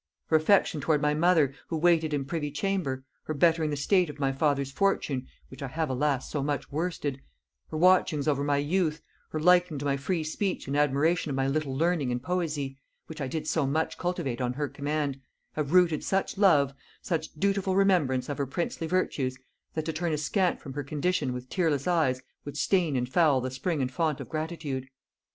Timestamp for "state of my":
3.77-4.31